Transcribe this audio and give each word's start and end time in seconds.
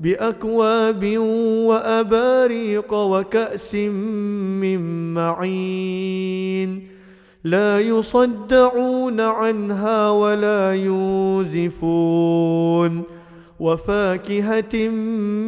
بأكواب 0.00 1.18
وأباريق 1.66 2.94
وكأس 2.94 3.74
من 3.74 5.14
معين. 5.14 6.88
لا 7.44 7.80
يصدعون 7.80 9.20
عنها 9.20 10.10
ولا 10.10 10.74
يوزفون. 10.74 13.02
وفاكهة 13.60 14.88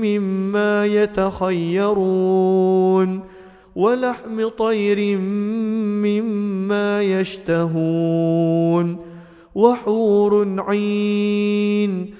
مما 0.03 0.87
يتخيرون. 0.87 2.01
ولحم 3.77 4.49
طير 4.49 5.19
مما 6.07 7.03
يشتهون. 7.03 8.97
وحور 9.55 10.55
عين. 10.59 12.20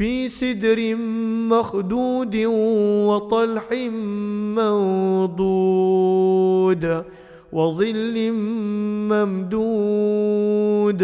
في 0.00 0.28
سدر 0.28 0.96
مخدود 1.52 2.36
وطلح 3.06 3.72
منضود 5.60 6.84
وظل 7.52 8.32
ممدود 9.12 11.00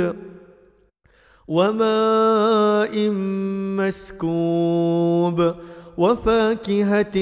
وماء 1.49 3.11
مسكوب 3.79 5.55
وفاكهة 5.99 7.17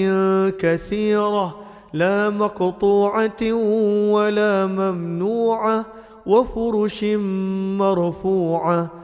كثيرة 0.51 1.57
لا 1.93 2.31
مقطوعة 2.31 3.53
ولا 4.13 4.67
ممنوعة 4.67 5.87
وفرش 6.27 7.05
مرفوعة 7.79 9.04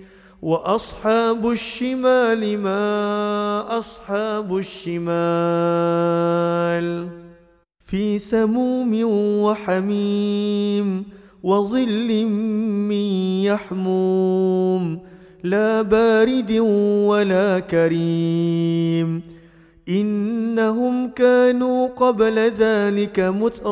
وأصحاب 0.41 1.49
الشمال 1.49 2.57
ما 2.57 3.79
أصحاب 3.79 4.57
الشمال 4.57 5.07
في 7.79 8.19
سموم 8.19 9.01
وحميم 9.43 11.03
وظل 11.43 12.25
من 12.89 13.05
يحموم 13.45 14.99
لا 15.43 15.81
بارد 15.81 16.51
ولا 17.07 17.59
كريم 17.59 19.21
إنهم 19.89 21.07
كانوا 21.07 21.87
قبل 21.87 22.39
ذلك 22.39 23.19
مترفين 23.19 23.71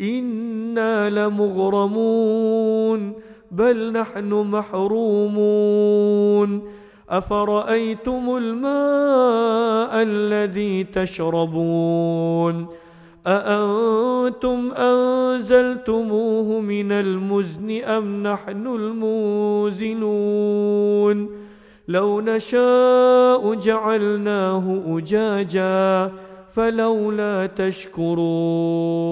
إنا 0.00 1.10
لمغرمون 1.10 3.12
بل 3.50 3.92
نحن 3.92 4.50
محرومون. 4.50 6.62
أفرأيتم 7.10 8.36
الماء 8.36 10.02
الذي 10.02 10.84
تشربون؟ 10.84 12.66
أأنتم 13.26 14.72
أنزلتموه 14.72 16.60
من 16.60 16.92
المزن 16.92 17.82
أم 17.82 18.22
نحن 18.22 18.66
الموزنون؟ 18.66 19.98
لو 21.88 22.20
نشاء 22.20 23.54
جعلناه 23.54 24.82
أجاجا 24.86 26.12
فلولا 26.52 27.46
تشكرون. 27.46 29.08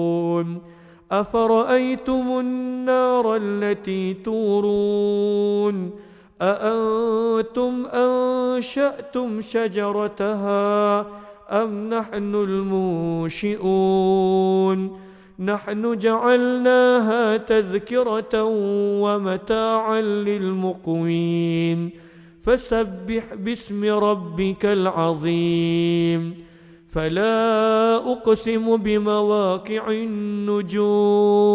أفرأيتم 1.11 2.39
النار 2.39 3.35
التي 3.35 4.13
تورون 4.13 5.91
أأنتم 6.41 7.85
أنشأتم 7.85 9.41
شجرتها 9.41 10.99
أم 11.49 11.89
نحن 11.89 12.35
المنشئون 13.55 14.99
نحن 15.39 15.97
جعلناها 15.97 17.37
تذكرة 17.37 18.43
ومتاعا 19.01 20.01
للمقوين 20.01 21.89
فسبح 22.41 23.33
باسم 23.33 23.85
ربك 23.85 24.65
العظيم 24.65 26.46
فلا 26.87 27.95
أقسم 27.95 28.77
بمواقع 28.77 29.91
النجوم 29.91 31.47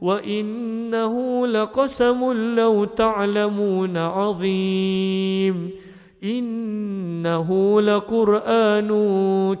وإنه 0.00 1.46
لقسم 1.46 2.32
لو 2.56 2.84
تعلمون 2.84 3.96
عظيم 3.96 5.70
إنه 6.24 7.80
لقرآن 7.80 8.88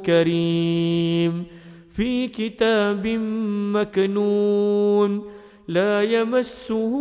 كريم 0.06 1.44
في 1.90 2.28
كتاب 2.28 3.06
مكنون 3.74 5.22
لا 5.68 6.02
يمسه 6.02 6.92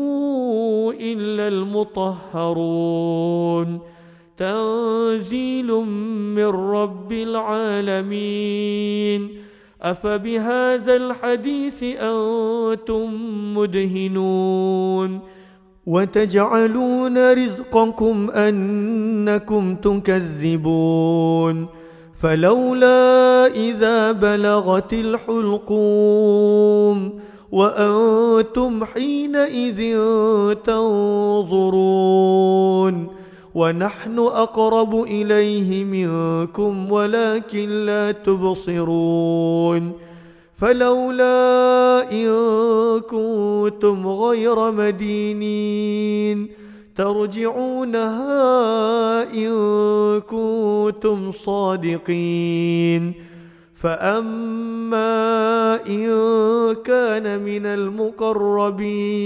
إلا 1.00 1.48
المطهرون 1.48 3.16
تنزيل 4.38 5.74
من 6.36 6.46
رب 6.46 7.12
العالمين. 7.12 9.30
أفبهذا 9.82 10.96
الحديث 10.96 11.84
أنتم 11.84 13.14
مدهنون. 13.58 15.20
وتجعلون 15.88 17.34
رزقكم 17.34 18.32
أنكم 18.32 19.76
تكذبون. 19.76 21.68
فلولا 22.22 23.48
إذا 23.48 24.12
بلغت 24.12 24.94
الحلقوم 24.94 27.20
وأنتم 27.52 28.86
حينئذ 28.86 29.98
تنظرون. 30.54 33.15
ونحن 33.56 34.20
أقرب 34.20 35.04
إليه 35.04 35.84
منكم 35.84 36.92
ولكن 36.92 37.70
لا 37.86 38.12
تبصرون 38.12 39.92
فلولا 40.56 42.12
إن 42.12 42.30
كنتم 43.00 44.08
غير 44.08 44.72
مدينين 44.72 46.50
ترجعونها 46.96 48.24
إن 49.34 49.52
كنتم 50.22 51.32
صادقين 51.32 53.14
فأما 53.76 55.06
إن 55.88 56.06
كان 56.86 57.40
من 57.44 57.66
المقربين 57.66 59.26